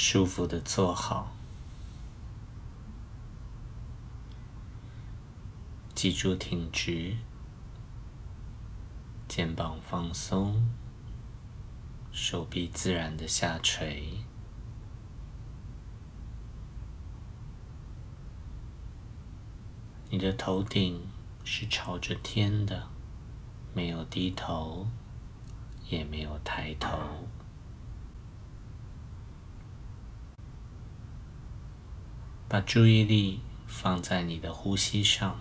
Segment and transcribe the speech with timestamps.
[0.00, 1.32] 舒服的坐好，
[5.92, 7.16] 脊柱挺直，
[9.26, 10.70] 肩膀放松，
[12.12, 14.24] 手臂自然的下垂。
[20.10, 21.04] 你的头顶
[21.42, 22.88] 是朝着天的，
[23.74, 24.86] 没有低头，
[25.88, 26.96] 也没有抬头。
[32.48, 35.38] 把注意力放在你的呼吸上，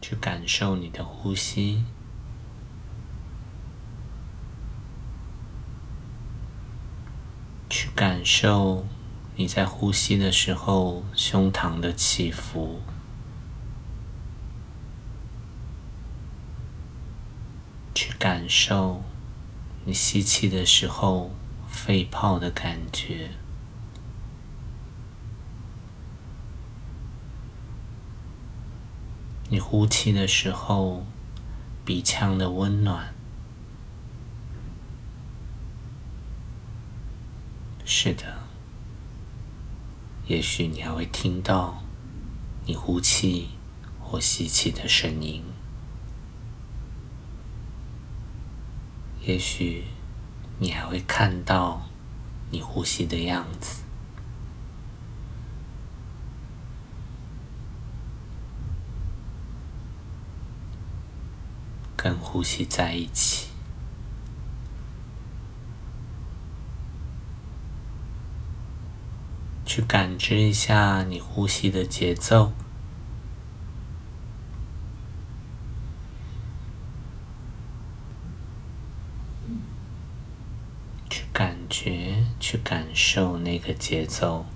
[0.00, 1.84] 去感受你的呼吸。
[7.68, 8.86] 去感受
[9.36, 12.80] 你在呼吸的时候胸膛的起伏，
[17.92, 19.02] 去感受
[19.86, 21.30] 你吸气的时候
[21.68, 23.30] 肺泡的感觉，
[29.50, 31.04] 你呼气的时候
[31.84, 33.12] 鼻腔的温暖。
[37.84, 38.38] 是的，
[40.26, 41.82] 也许你还会听到
[42.64, 43.50] 你呼气
[44.00, 45.44] 或吸气的声音，
[49.26, 49.84] 也许
[50.58, 51.82] 你还会看到
[52.50, 53.82] 你呼吸的样子，
[61.96, 63.48] 跟呼吸在一起。
[69.64, 72.52] 去感知一下你呼吸的节奏，
[81.10, 84.46] 去感觉，去感受那个节奏，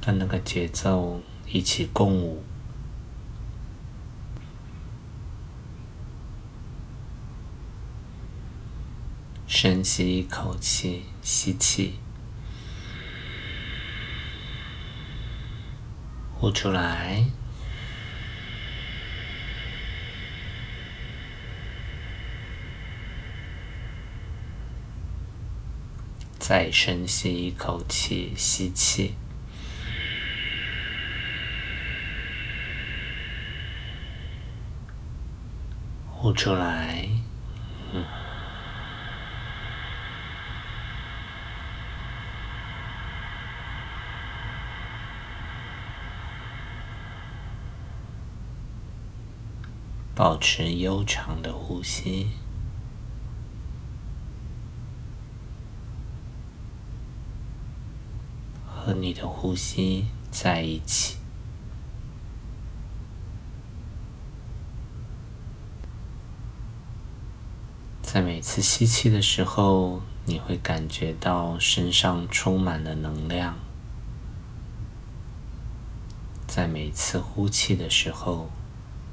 [0.00, 2.44] 跟那个节奏一起共舞。
[9.48, 11.98] 深吸一口气，吸气，
[16.38, 17.26] 呼出来，
[26.50, 29.14] 再深吸一口气，吸气，
[36.10, 37.08] 呼出来，
[50.16, 52.30] 保持悠长的呼吸，
[58.90, 61.16] 和你的呼吸在一起。
[68.02, 73.54] 在每次吸气的时候，你会感觉到身上充满了能量；
[76.48, 78.50] 在每次呼气的时候，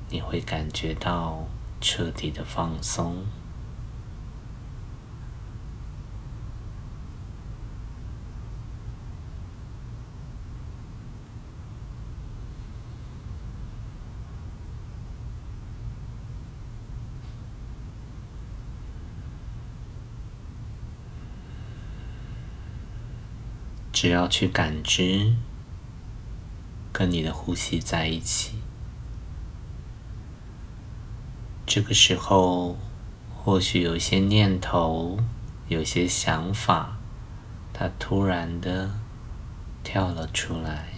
[0.09, 1.47] 你会感觉到
[1.79, 3.27] 彻底的放松，
[23.99, 25.33] 只要去感知，
[26.93, 28.59] 跟你的呼吸在一起。
[31.65, 32.77] 这个时候，
[33.35, 35.17] 或许有些念头，
[35.67, 36.99] 有些想法，
[37.73, 38.91] 它突然的
[39.83, 40.89] 跳了出来。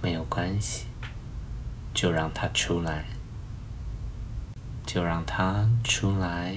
[0.00, 0.86] 没有关系，
[1.92, 3.06] 就让它出来，
[4.86, 6.56] 就让它出来，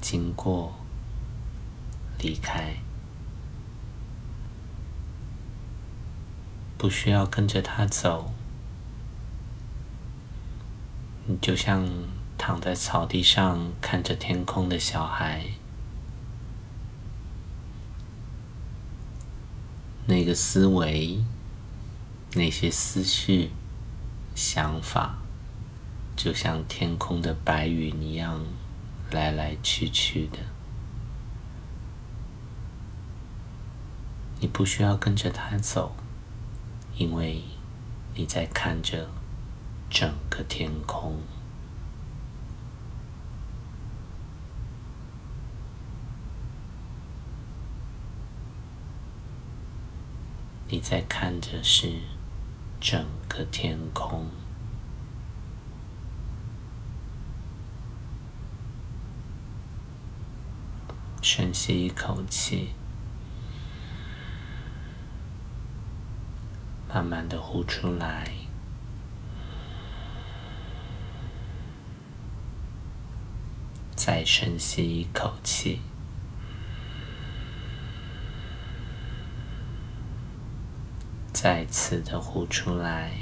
[0.00, 0.74] 经过，
[2.18, 2.76] 离开。
[6.78, 8.32] 不需要跟着他走，
[11.26, 11.86] 你就像
[12.38, 15.44] 躺在草地上看着天空的小孩，
[20.06, 21.22] 那个思维、
[22.32, 23.50] 那些思绪、
[24.34, 25.18] 想法，
[26.16, 28.40] 就像天空的白云一样
[29.10, 30.38] 来来去去的。
[34.40, 35.94] 你不需要跟着它走，
[36.96, 37.42] 因为
[38.14, 39.10] 你在看着
[39.90, 41.20] 整个天空。
[50.72, 51.98] 你在看着是
[52.80, 54.26] 整个天空。
[61.22, 62.70] 深吸一口气，
[66.88, 68.32] 慢慢的呼出来，
[73.94, 75.80] 再深吸一口气，
[81.32, 83.12] 再次的呼出来。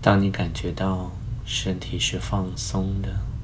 [0.00, 1.10] 当你感觉到
[1.44, 3.35] 身体是放松的。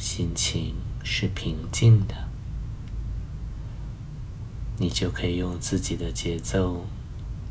[0.00, 2.14] 心情是平静的，
[4.78, 6.86] 你就可以用自己的节奏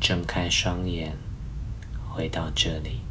[0.00, 1.16] 睁开双眼，
[2.08, 3.02] 回到这里。